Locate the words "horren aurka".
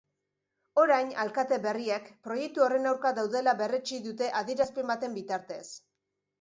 2.69-3.13